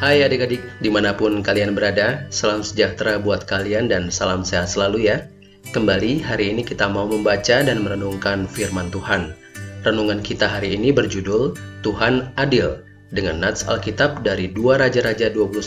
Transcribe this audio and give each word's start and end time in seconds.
Hai 0.00 0.24
adik-adik, 0.24 0.64
di 0.80 0.88
mana 0.88 1.12
pun 1.12 1.44
kalian 1.44 1.76
berada, 1.76 2.24
salam 2.32 2.64
sejahtera 2.64 3.20
buat 3.20 3.44
kalian 3.44 3.92
dan 3.92 4.08
salam 4.08 4.40
sehat 4.40 4.72
selalu 4.72 5.12
ya. 5.12 5.28
Kembali 5.76 6.24
hari 6.24 6.56
ini 6.56 6.64
kita 6.64 6.88
mau 6.88 7.04
membaca 7.04 7.60
dan 7.60 7.84
merenungkan 7.84 8.48
firman 8.48 8.88
Tuhan. 8.88 9.36
Renungan 9.84 10.24
kita 10.24 10.48
hari 10.48 10.72
ini 10.72 10.88
berjudul 10.88 11.52
Tuhan 11.84 12.32
Adil 12.40 12.80
dengan 13.12 13.44
nats 13.44 13.68
Alkitab 13.68 14.24
dari 14.24 14.48
2 14.48 14.80
Raja-Raja 14.80 15.36
21 15.36 15.60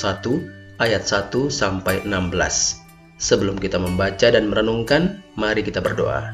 ayat 0.82 1.06
1 1.06 1.30
sampai 1.54 2.02
16. 2.02 2.34
Sebelum 3.22 3.62
kita 3.62 3.78
membaca 3.78 4.34
dan 4.34 4.50
merenungkan, 4.50 5.22
mari 5.38 5.62
kita 5.62 5.78
berdoa. 5.78 6.34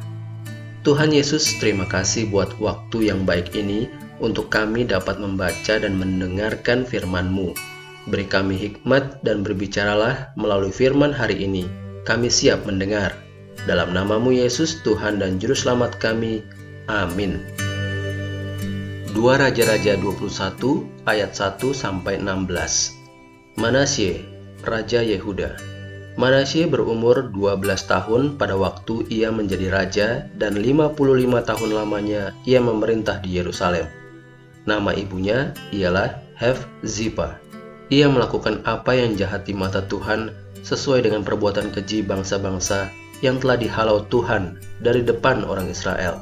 Tuhan 0.87 1.11
Yesus, 1.11 1.59
terima 1.59 1.83
kasih 1.83 2.31
buat 2.31 2.63
waktu 2.63 3.11
yang 3.11 3.27
baik 3.27 3.51
ini 3.59 3.91
untuk 4.23 4.47
kami 4.47 4.87
dapat 4.87 5.19
membaca 5.19 5.75
dan 5.75 5.99
mendengarkan 5.99 6.87
firman-Mu. 6.87 7.78
Beri 8.09 8.25
kami 8.25 8.57
hikmat 8.57 9.21
dan 9.21 9.45
berbicaralah 9.45 10.33
melalui 10.33 10.73
firman 10.73 11.13
hari 11.13 11.45
ini. 11.45 11.69
Kami 12.09 12.25
siap 12.25 12.65
mendengar. 12.65 13.13
Dalam 13.69 13.93
namamu 13.93 14.33
Yesus, 14.33 14.81
Tuhan 14.81 15.21
dan 15.21 15.37
Juru 15.37 15.53
Selamat 15.53 15.93
kami. 16.01 16.41
Amin. 16.89 17.37
2 19.13 19.13
Raja-Raja 19.13 19.93
21 20.01 20.25
ayat 21.05 21.37
1 21.37 21.61
sampai 21.69 22.17
16. 22.17 22.97
Manasye, 23.61 24.25
Raja 24.65 25.05
Yehuda. 25.05 25.53
Manasye 26.17 26.65
berumur 26.65 27.29
12 27.29 27.61
tahun 27.85 28.41
pada 28.41 28.57
waktu 28.57 29.05
ia 29.13 29.29
menjadi 29.29 29.69
raja 29.69 30.07
dan 30.33 30.57
55 30.57 30.97
tahun 31.45 31.69
lamanya 31.77 32.33
ia 32.49 32.57
memerintah 32.57 33.21
di 33.21 33.37
Yerusalem. 33.37 33.85
Nama 34.65 34.97
ibunya 34.97 35.53
ialah 35.71 36.19
Hefzibah. 36.35 37.48
Ia 37.89 38.05
melakukan 38.05 38.61
apa 38.69 38.93
yang 38.93 39.17
jahat 39.17 39.49
di 39.49 39.57
mata 39.57 39.81
Tuhan 39.81 40.29
sesuai 40.61 41.09
dengan 41.09 41.25
perbuatan 41.25 41.73
keji 41.73 42.05
bangsa-bangsa 42.05 42.93
yang 43.25 43.41
telah 43.41 43.57
dihalau 43.57 44.05
Tuhan 44.13 44.61
dari 44.85 45.01
depan 45.01 45.41
orang 45.41 45.73
Israel. 45.73 46.21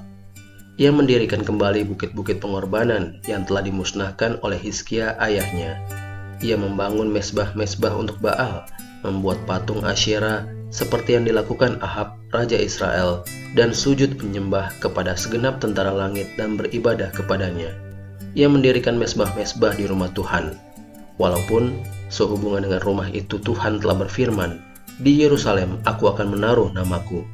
Ia 0.80 0.96
mendirikan 0.96 1.44
kembali 1.44 1.84
bukit-bukit 1.90 2.40
pengorbanan 2.40 3.20
yang 3.28 3.44
telah 3.44 3.66
dimusnahkan 3.66 4.40
oleh 4.46 4.56
Hizkia 4.56 5.20
ayahnya. 5.20 5.76
Ia 6.40 6.56
membangun 6.56 7.10
mesbah-mesbah 7.12 7.98
untuk 7.98 8.22
Baal, 8.22 8.64
membuat 9.02 9.42
patung 9.50 9.82
Asyera 9.84 10.48
seperti 10.70 11.18
yang 11.18 11.26
dilakukan 11.26 11.82
Ahab, 11.84 12.16
Raja 12.30 12.56
Israel, 12.56 13.26
dan 13.58 13.74
sujud 13.74 14.22
menyembah 14.22 14.72
kepada 14.78 15.18
segenap 15.18 15.60
tentara 15.60 15.90
langit 15.90 16.30
dan 16.38 16.56
beribadah 16.56 17.10
kepadanya. 17.12 17.74
Ia 18.38 18.46
mendirikan 18.46 19.02
mesbah-mesbah 19.02 19.74
di 19.76 19.90
rumah 19.90 20.14
Tuhan, 20.14 20.67
Walaupun 21.18 21.82
sehubungan 22.14 22.70
dengan 22.70 22.82
rumah 22.86 23.10
itu 23.10 23.42
Tuhan 23.42 23.82
telah 23.82 24.06
berfirman, 24.06 24.62
di 25.02 25.26
Yerusalem 25.26 25.82
aku 25.86 26.14
akan 26.14 26.38
menaruh 26.38 26.70
namaku. 26.74 27.26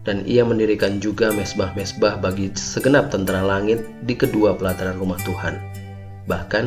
Dan 0.00 0.24
ia 0.24 0.40
mendirikan 0.48 0.96
juga 0.96 1.28
mesbah-mesbah 1.28 2.24
bagi 2.24 2.48
segenap 2.56 3.12
tentara 3.12 3.44
langit 3.44 3.84
di 4.08 4.16
kedua 4.16 4.56
pelataran 4.56 4.96
rumah 4.96 5.20
Tuhan. 5.28 5.60
Bahkan, 6.24 6.66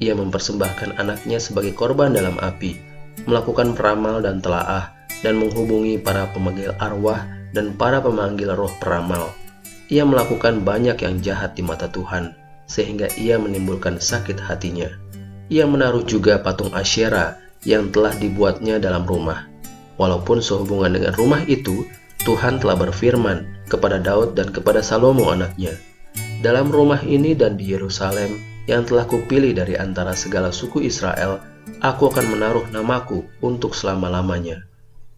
ia 0.00 0.16
mempersembahkan 0.16 0.96
anaknya 0.96 1.36
sebagai 1.36 1.76
korban 1.76 2.16
dalam 2.16 2.40
api, 2.40 2.80
melakukan 3.28 3.76
peramal 3.76 4.24
dan 4.24 4.40
telaah, 4.40 4.96
dan 5.20 5.36
menghubungi 5.36 6.00
para 6.00 6.24
pemanggil 6.32 6.72
arwah 6.80 7.28
dan 7.52 7.76
para 7.76 8.00
pemanggil 8.00 8.56
roh 8.56 8.72
peramal. 8.80 9.28
Ia 9.92 10.08
melakukan 10.08 10.64
banyak 10.64 10.96
yang 11.04 11.20
jahat 11.20 11.52
di 11.52 11.60
mata 11.60 11.84
Tuhan, 11.92 12.32
sehingga 12.64 13.12
ia 13.20 13.36
menimbulkan 13.36 14.00
sakit 14.00 14.40
hatinya 14.40 14.88
ia 15.50 15.66
menaruh 15.66 16.06
juga 16.06 16.38
patung 16.38 16.70
Asyera 16.70 17.36
yang 17.66 17.90
telah 17.90 18.14
dibuatnya 18.16 18.78
dalam 18.78 19.04
rumah. 19.04 19.50
Walaupun 20.00 20.40
sehubungan 20.40 20.96
dengan 20.96 21.12
rumah 21.18 21.44
itu, 21.44 21.84
Tuhan 22.24 22.62
telah 22.62 22.78
berfirman 22.78 23.68
kepada 23.68 24.00
Daud 24.00 24.38
dan 24.38 24.48
kepada 24.48 24.80
Salomo 24.80 25.28
anaknya, 25.28 25.76
Dalam 26.40 26.72
rumah 26.72 27.04
ini 27.04 27.36
dan 27.36 27.60
di 27.60 27.68
Yerusalem 27.68 28.40
yang 28.64 28.88
telah 28.88 29.04
kupilih 29.04 29.52
dari 29.52 29.76
antara 29.76 30.16
segala 30.16 30.48
suku 30.48 30.80
Israel, 30.88 31.44
aku 31.84 32.08
akan 32.08 32.32
menaruh 32.32 32.64
namaku 32.72 33.28
untuk 33.44 33.76
selama-lamanya. 33.76 34.64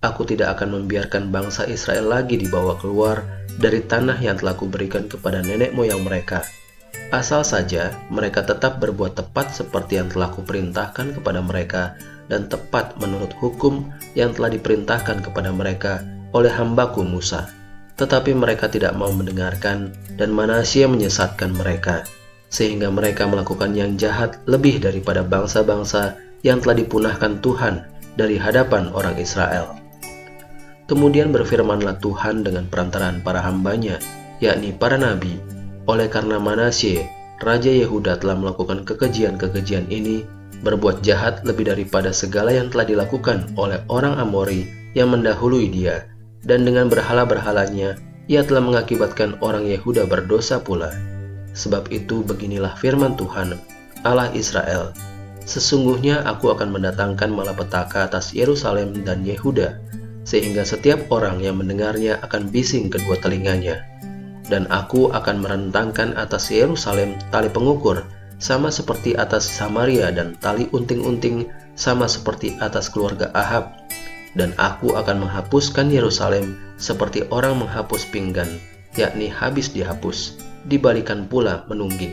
Aku 0.03 0.26
tidak 0.26 0.59
akan 0.59 0.82
membiarkan 0.82 1.31
bangsa 1.31 1.62
Israel 1.71 2.10
lagi 2.10 2.34
dibawa 2.34 2.75
keluar 2.75 3.22
dari 3.54 3.87
tanah 3.87 4.19
yang 4.19 4.34
telah 4.34 4.59
kuberikan 4.59 5.06
kepada 5.06 5.44
nenek 5.44 5.71
moyang 5.76 6.03
mereka.' 6.03 6.62
Asal 7.12 7.44
saja 7.44 7.92
mereka 8.08 8.41
tetap 8.41 8.80
berbuat 8.80 9.16
tepat 9.16 9.53
seperti 9.53 10.00
yang 10.00 10.08
telah 10.08 10.32
kuperintahkan 10.32 11.20
kepada 11.20 11.44
mereka 11.44 11.92
dan 12.32 12.48
tepat 12.48 12.97
menurut 12.97 13.32
hukum 13.36 13.92
yang 14.16 14.32
telah 14.32 14.48
diperintahkan 14.48 15.20
kepada 15.20 15.53
mereka 15.53 16.00
oleh 16.32 16.48
hambaku 16.48 17.04
Musa. 17.04 17.53
Tetapi 18.00 18.32
mereka 18.32 18.72
tidak 18.72 18.97
mau 18.97 19.12
mendengarkan 19.12 19.92
dan 20.16 20.32
Manasya 20.32 20.88
menyesatkan 20.88 21.53
mereka, 21.53 22.08
sehingga 22.48 22.88
mereka 22.88 23.28
melakukan 23.28 23.76
yang 23.76 24.00
jahat 24.00 24.41
lebih 24.48 24.80
daripada 24.80 25.20
bangsa-bangsa 25.20 26.16
yang 26.41 26.64
telah 26.64 26.80
dipunahkan 26.80 27.44
Tuhan 27.44 27.84
dari 28.16 28.41
hadapan 28.41 28.88
orang 28.97 29.20
Israel. 29.20 29.76
Kemudian 30.88 31.30
berfirmanlah 31.30 32.00
Tuhan 32.00 32.44
dengan 32.44 32.66
perantaraan 32.69 33.20
para 33.20 33.41
hambanya, 33.44 34.00
yakni 34.41 34.74
para 34.74 34.97
nabi, 34.97 35.38
oleh 35.92 36.08
karena 36.08 36.41
Manasye, 36.41 37.04
Raja 37.44 37.69
Yehuda 37.69 38.16
telah 38.16 38.32
melakukan 38.32 38.88
kekejian-kekejian 38.88 39.92
ini, 39.92 40.25
berbuat 40.64 41.04
jahat 41.04 41.44
lebih 41.44 41.69
daripada 41.69 42.08
segala 42.16 42.56
yang 42.56 42.72
telah 42.72 42.88
dilakukan 42.88 43.53
oleh 43.60 43.84
orang 43.92 44.16
Amori 44.16 44.64
yang 44.97 45.12
mendahului 45.12 45.69
dia, 45.69 46.08
dan 46.48 46.64
dengan 46.64 46.88
berhala-berhalanya, 46.88 48.00
ia 48.32 48.41
telah 48.41 48.64
mengakibatkan 48.64 49.36
orang 49.44 49.69
Yehuda 49.69 50.08
berdosa 50.08 50.64
pula. 50.64 50.88
Sebab 51.53 51.92
itu 51.92 52.24
beginilah 52.24 52.72
firman 52.80 53.12
Tuhan, 53.20 53.60
Allah 54.09 54.32
Israel, 54.32 54.97
Sesungguhnya 55.42 56.22
aku 56.22 56.54
akan 56.54 56.70
mendatangkan 56.70 57.34
malapetaka 57.34 58.06
atas 58.06 58.30
Yerusalem 58.30 59.03
dan 59.03 59.26
Yehuda, 59.26 59.82
sehingga 60.22 60.62
setiap 60.62 61.10
orang 61.10 61.42
yang 61.42 61.59
mendengarnya 61.59 62.22
akan 62.22 62.47
bising 62.47 62.86
kedua 62.86 63.19
telinganya 63.19 63.82
dan 64.53 64.69
aku 64.69 65.09
akan 65.09 65.41
merentangkan 65.41 66.13
atas 66.21 66.53
Yerusalem 66.53 67.17
tali 67.33 67.49
pengukur, 67.49 68.05
sama 68.37 68.69
seperti 68.69 69.17
atas 69.17 69.49
Samaria 69.49 70.13
dan 70.13 70.37
tali 70.45 70.69
unting-unting 70.77 71.49
sama 71.73 72.05
seperti 72.05 72.53
atas 72.61 72.93
keluarga 72.93 73.33
Ahab. 73.33 73.73
Dan 74.37 74.53
aku 74.61 74.93
akan 74.93 75.25
menghapuskan 75.25 75.89
Yerusalem 75.89 76.61
seperti 76.77 77.25
orang 77.33 77.65
menghapus 77.65 78.05
pinggan, 78.13 78.61
yakni 78.93 79.33
habis 79.33 79.73
dihapus, 79.73 80.37
dibalikan 80.69 81.25
pula 81.25 81.65
menungging. 81.73 82.13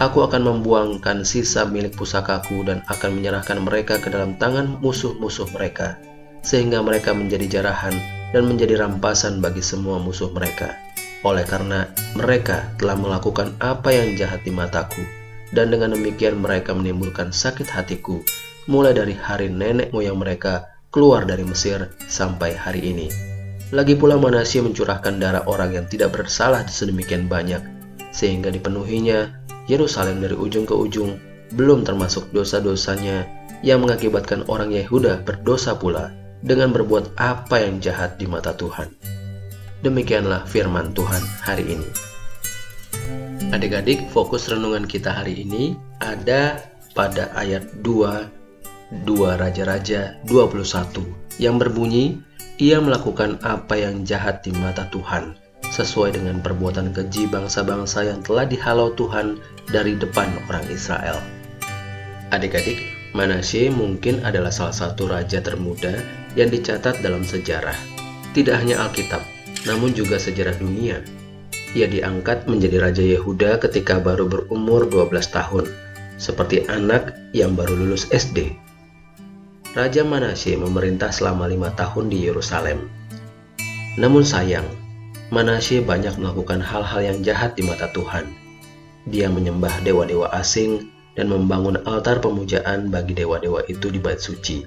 Aku 0.00 0.24
akan 0.24 0.48
membuangkan 0.48 1.20
sisa 1.20 1.68
milik 1.68 2.00
pusakaku 2.00 2.64
dan 2.64 2.80
akan 2.88 3.20
menyerahkan 3.20 3.60
mereka 3.60 4.00
ke 4.00 4.08
dalam 4.08 4.40
tangan 4.40 4.80
musuh-musuh 4.80 5.52
mereka, 5.52 6.00
sehingga 6.40 6.80
mereka 6.80 7.12
menjadi 7.12 7.60
jarahan 7.60 7.92
dan 8.32 8.48
menjadi 8.48 8.80
rampasan 8.80 9.44
bagi 9.44 9.60
semua 9.60 10.00
musuh 10.00 10.32
mereka 10.32 10.91
oleh 11.22 11.46
karena 11.46 11.86
mereka 12.18 12.70
telah 12.78 12.98
melakukan 12.98 13.54
apa 13.62 13.94
yang 13.94 14.18
jahat 14.18 14.42
di 14.42 14.50
mataku, 14.50 15.02
dan 15.54 15.70
dengan 15.70 15.94
demikian 15.94 16.42
mereka 16.42 16.74
menimbulkan 16.74 17.30
sakit 17.30 17.66
hatiku, 17.70 18.18
mulai 18.66 18.94
dari 18.94 19.14
hari 19.14 19.50
nenek 19.50 19.94
moyang 19.94 20.18
mereka 20.18 20.66
keluar 20.90 21.24
dari 21.24 21.46
Mesir 21.46 21.90
sampai 22.10 22.54
hari 22.54 22.82
ini. 22.90 23.08
Lagi 23.72 23.96
pula 23.96 24.20
Manasye 24.20 24.60
mencurahkan 24.60 25.16
darah 25.16 25.48
orang 25.48 25.72
yang 25.72 25.86
tidak 25.88 26.12
bersalah 26.12 26.68
sedemikian 26.68 27.24
banyak, 27.24 27.64
sehingga 28.12 28.52
dipenuhinya 28.52 29.32
Yerusalem 29.70 30.20
dari 30.20 30.36
ujung 30.36 30.68
ke 30.68 30.74
ujung, 30.76 31.16
belum 31.56 31.86
termasuk 31.86 32.28
dosa-dosanya 32.36 33.24
yang 33.64 33.80
mengakibatkan 33.80 34.44
orang 34.50 34.74
Yehuda 34.74 35.24
berdosa 35.24 35.78
pula 35.78 36.12
dengan 36.42 36.74
berbuat 36.74 37.16
apa 37.16 37.62
yang 37.62 37.78
jahat 37.78 38.18
di 38.18 38.26
mata 38.26 38.52
Tuhan. 38.52 38.90
Demikianlah 39.82 40.46
firman 40.46 40.94
Tuhan 40.94 41.22
hari 41.42 41.74
ini. 41.74 41.88
Adik-adik, 43.50 44.06
fokus 44.14 44.46
renungan 44.46 44.86
kita 44.86 45.10
hari 45.10 45.42
ini 45.42 45.74
ada 45.98 46.62
pada 46.94 47.34
ayat 47.34 47.66
2 47.82 49.02
2 49.02 49.42
Raja-Raja 49.42 50.22
21 50.30 51.42
yang 51.42 51.58
berbunyi, 51.58 52.22
ia 52.62 52.78
melakukan 52.78 53.42
apa 53.42 53.74
yang 53.74 54.06
jahat 54.06 54.46
di 54.46 54.54
mata 54.54 54.86
Tuhan, 54.94 55.34
sesuai 55.74 56.14
dengan 56.14 56.38
perbuatan 56.38 56.94
keji 56.94 57.26
bangsa-bangsa 57.26 58.06
yang 58.06 58.22
telah 58.22 58.46
dihalau 58.46 58.94
Tuhan 58.94 59.42
dari 59.72 59.98
depan 59.98 60.30
orang 60.46 60.62
Israel. 60.70 61.18
Adik-adik, 62.30 62.78
Manasye 63.18 63.66
mungkin 63.72 64.22
adalah 64.22 64.54
salah 64.54 64.76
satu 64.76 65.10
raja 65.10 65.42
termuda 65.42 65.98
yang 66.38 66.54
dicatat 66.54 67.02
dalam 67.02 67.26
sejarah. 67.26 67.76
Tidak 68.32 68.56
hanya 68.56 68.80
Alkitab, 68.88 69.31
namun 69.66 69.94
juga 69.94 70.18
sejarah 70.18 70.58
dunia. 70.58 71.02
Ia 71.72 71.88
diangkat 71.88 72.50
menjadi 72.50 72.76
Raja 72.82 73.04
Yehuda 73.04 73.56
ketika 73.62 73.96
baru 74.02 74.28
berumur 74.28 74.88
12 74.88 75.08
tahun. 75.32 75.66
seperti 76.22 76.62
anak 76.70 77.18
yang 77.34 77.58
baru 77.58 77.74
lulus 77.74 78.06
SD. 78.14 78.54
Raja 79.74 80.06
Manasye 80.06 80.54
memerintah 80.54 81.10
selama 81.10 81.50
lima 81.50 81.74
tahun 81.74 82.14
di 82.14 82.30
Yerusalem. 82.30 82.86
Namun 83.98 84.22
sayang, 84.22 84.62
Manasye 85.34 85.82
banyak 85.82 86.14
melakukan 86.22 86.62
hal-hal 86.62 87.00
yang 87.02 87.18
jahat 87.26 87.58
di 87.58 87.66
mata 87.66 87.90
Tuhan. 87.90 88.30
Dia 89.10 89.26
menyembah 89.32 89.82
dewa-dewa 89.82 90.30
asing 90.30 90.92
dan 91.18 91.26
membangun 91.26 91.80
altar 91.90 92.22
pemujaan 92.22 92.92
bagi 92.92 93.18
dewa-dewa 93.18 93.66
itu 93.66 93.90
di 93.90 93.98
bait 93.98 94.22
suci. 94.22 94.62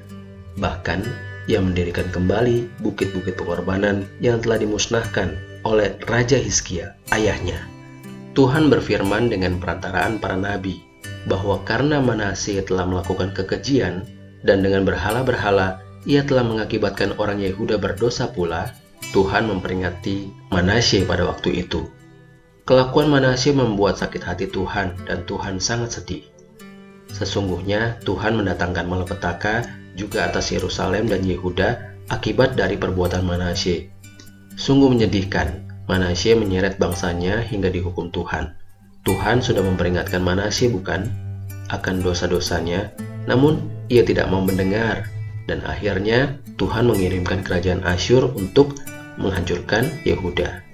Bahkan, 0.60 1.00
ia 1.46 1.62
mendirikan 1.62 2.10
kembali 2.10 2.82
bukit-bukit 2.82 3.38
pengorbanan 3.38 4.10
yang 4.18 4.42
telah 4.42 4.58
dimusnahkan 4.58 5.38
oleh 5.66 5.94
Raja 6.06 6.38
Hizkia, 6.38 6.98
ayahnya. 7.14 7.58
Tuhan 8.36 8.68
berfirman 8.68 9.32
dengan 9.32 9.62
perantaraan 9.62 10.20
para 10.20 10.36
nabi 10.36 10.84
bahwa 11.26 11.62
karena 11.64 12.02
Manasye 12.02 12.62
telah 12.66 12.86
melakukan 12.86 13.34
kekejian 13.34 14.06
dan 14.46 14.62
dengan 14.62 14.86
berhala-berhala 14.86 15.82
ia 16.06 16.22
telah 16.22 16.46
mengakibatkan 16.46 17.18
orang 17.18 17.42
Yehuda 17.42 17.82
berdosa 17.82 18.30
pula, 18.30 18.70
Tuhan 19.10 19.50
memperingati 19.50 20.30
Manasye 20.54 21.02
pada 21.06 21.26
waktu 21.26 21.66
itu. 21.66 21.90
Kelakuan 22.66 23.10
Manasye 23.10 23.54
membuat 23.54 23.98
sakit 24.02 24.22
hati 24.22 24.46
Tuhan 24.50 24.98
dan 25.06 25.26
Tuhan 25.26 25.62
sangat 25.62 26.02
sedih. 26.02 26.26
Sesungguhnya 27.14 28.02
Tuhan 28.04 28.38
mendatangkan 28.38 28.86
malapetaka 28.90 29.85
juga 29.96 30.28
atas 30.28 30.52
Yerusalem 30.52 31.08
dan 31.08 31.24
Yehuda 31.24 31.98
akibat 32.12 32.54
dari 32.60 32.76
perbuatan 32.76 33.26
Manasye. 33.26 33.90
Sungguh 34.56 34.92
menyedihkan, 34.92 35.66
Manasye 35.90 36.38
menyeret 36.38 36.78
bangsanya 36.78 37.42
hingga 37.42 37.72
dihukum 37.72 38.12
Tuhan. 38.14 38.54
Tuhan 39.08 39.42
sudah 39.42 39.64
memperingatkan 39.64 40.22
Manasye 40.22 40.70
bukan 40.70 41.08
akan 41.72 41.96
dosa-dosanya, 42.06 42.94
namun 43.26 43.58
ia 43.90 44.06
tidak 44.06 44.30
mau 44.30 44.42
mendengar 44.42 45.10
dan 45.46 45.62
akhirnya 45.66 46.42
Tuhan 46.58 46.90
mengirimkan 46.90 47.46
kerajaan 47.46 47.86
Asyur 47.86 48.34
untuk 48.34 48.78
menghancurkan 49.22 49.88
Yehuda. 50.04 50.66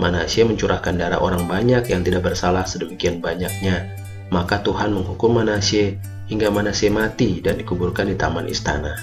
Manasye 0.00 0.48
mencurahkan 0.48 0.96
darah 0.96 1.20
orang 1.20 1.44
banyak 1.44 1.84
yang 1.92 2.00
tidak 2.00 2.32
bersalah 2.32 2.64
sedemikian 2.64 3.20
banyaknya, 3.20 3.99
maka 4.30 4.62
Tuhan 4.62 4.94
menghukum 4.94 5.36
Manasye 5.42 5.98
hingga 6.30 6.48
Manasye 6.48 6.88
mati 6.88 7.42
dan 7.42 7.58
dikuburkan 7.58 8.06
di 8.06 8.16
taman 8.16 8.46
istana. 8.46 8.94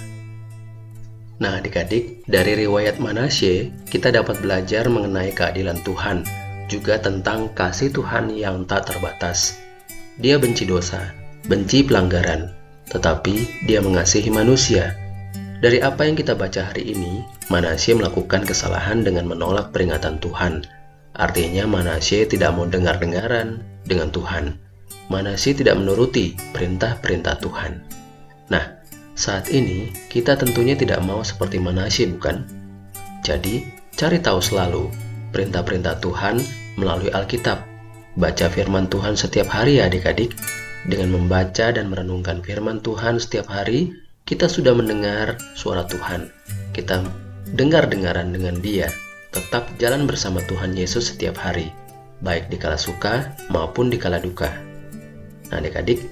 Nah, 1.38 1.62
adik-adik, 1.62 2.25
dari 2.25 2.57
riwayat 2.57 2.97
Manasye, 2.97 3.69
kita 3.94 4.09
dapat 4.09 4.41
belajar 4.41 4.89
mengenai 4.89 5.29
keadilan 5.38 5.77
Tuhan 5.85 6.25
juga 6.68 7.00
tentang 7.00 7.53
kasih 7.53 7.94
Tuhan 7.94 8.33
yang 8.33 8.65
tak 8.65 8.89
terbatas. 8.89 9.62
Dia 10.18 10.41
benci 10.41 10.65
dosa, 10.65 11.13
benci 11.45 11.85
pelanggaran, 11.85 12.51
tetapi 12.89 13.68
dia 13.69 13.80
mengasihi 13.80 14.33
manusia. 14.33 14.97
Dari 15.62 15.81
apa 15.81 16.06
yang 16.06 16.18
kita 16.18 16.33
baca 16.33 16.73
hari 16.73 16.94
ini, 16.94 17.21
Manasye 17.53 17.94
melakukan 17.94 18.45
kesalahan 18.45 19.01
dengan 19.06 19.30
menolak 19.30 19.73
peringatan 19.73 20.18
Tuhan. 20.21 20.65
Artinya 21.18 21.65
Manasye 21.65 22.25
tidak 22.30 22.53
mau 22.53 22.65
dengar-dengaran 22.65 23.62
dengan 23.85 24.09
Tuhan. 24.13 24.66
Manasye 25.07 25.56
tidak 25.56 25.80
menuruti 25.80 26.36
perintah-perintah 26.51 27.39
Tuhan. 27.39 27.80
Nah, 28.51 28.83
saat 29.15 29.48
ini 29.50 29.88
kita 30.12 30.36
tentunya 30.36 30.75
tidak 30.75 31.00
mau 31.04 31.24
seperti 31.24 31.57
Manasye 31.63 32.12
bukan? 32.12 32.44
Jadi, 33.24 33.63
cari 33.95 34.19
tahu 34.19 34.44
selalu 34.44 34.92
perintah-perintah 35.31 36.04
Tuhan 36.04 36.44
melalui 36.75 37.07
Alkitab. 37.15 37.63
Baca 38.19 38.45
firman 38.51 38.92
Tuhan 38.92 39.15
setiap 39.15 39.48
hari 39.48 39.80
ya 39.80 39.88
adik-adik. 39.88 40.36
Dengan 40.88 41.19
membaca 41.19 41.71
dan 41.71 41.92
merenungkan 41.92 42.39
firman 42.39 42.80
Tuhan 42.80 43.19
setiap 43.19 43.51
hari, 43.51 43.92
kita 44.27 44.48
sudah 44.48 44.75
mendengar 44.75 45.39
suara 45.56 45.88
Tuhan. 45.88 46.31
Kita 46.75 47.04
dengar-dengaran 47.56 48.36
dengan 48.36 48.59
Dia, 48.59 48.92
tetap 49.31 49.71
jalan 49.80 50.04
bersama 50.04 50.44
Tuhan 50.48 50.75
Yesus 50.75 51.15
setiap 51.15 51.39
hari, 51.39 51.71
baik 52.19 52.51
di 52.51 52.59
kala 52.59 52.75
suka 52.75 53.36
maupun 53.48 53.88
di 53.88 53.95
kala 53.95 54.19
duka. 54.19 54.66
Nah, 55.49 55.63
adik-adik, 55.63 56.03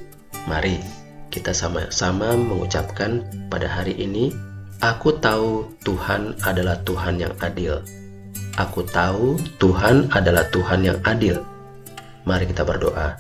mari 0.48 0.80
kita 1.34 1.52
sama-sama 1.52 2.36
mengucapkan 2.40 3.24
pada 3.52 3.68
hari 3.68 3.96
ini, 4.00 4.32
Aku 4.84 5.16
tahu 5.24 5.72
Tuhan 5.88 6.36
adalah 6.44 6.76
Tuhan 6.84 7.16
yang 7.16 7.32
adil. 7.40 7.80
Aku 8.60 8.84
tahu 8.84 9.40
Tuhan 9.56 10.12
adalah 10.12 10.52
Tuhan 10.52 10.84
yang 10.84 11.00
adil. 11.08 11.40
Mari 12.28 12.52
kita 12.52 12.68
berdoa. 12.68 13.16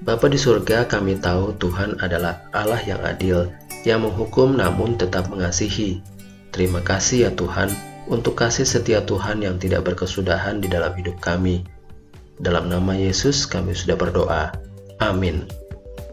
Bapa 0.00 0.26
di 0.30 0.38
surga, 0.38 0.86
kami 0.86 1.18
tahu 1.18 1.52
Tuhan 1.58 1.98
adalah 2.00 2.46
Allah 2.54 2.80
yang 2.86 3.02
adil, 3.02 3.50
yang 3.82 4.06
menghukum 4.06 4.54
namun 4.54 4.96
tetap 4.96 5.28
mengasihi. 5.28 6.00
Terima 6.54 6.80
kasih 6.80 7.28
ya 7.28 7.30
Tuhan 7.34 7.68
untuk 8.08 8.38
kasih 8.38 8.64
setia 8.64 9.02
Tuhan 9.04 9.42
yang 9.44 9.58
tidak 9.58 9.92
berkesudahan 9.92 10.62
di 10.62 10.70
dalam 10.70 10.94
hidup 10.94 11.18
kami. 11.20 11.66
Dalam 12.40 12.72
nama 12.72 12.96
Yesus 12.96 13.44
kami 13.44 13.76
sudah 13.76 13.98
berdoa. 13.98 14.56
Amin. 15.04 15.59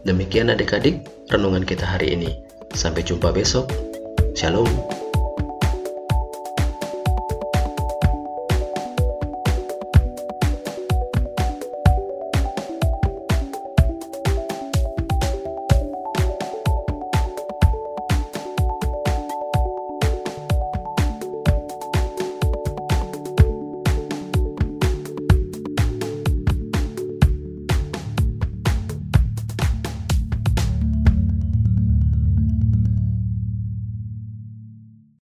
Demikian 0.06 0.52
adik-adik 0.52 1.02
renungan 1.32 1.66
kita 1.66 1.82
hari 1.88 2.14
ini. 2.14 2.30
Sampai 2.76 3.02
jumpa 3.02 3.32
besok. 3.34 3.66
Shalom. 4.38 4.68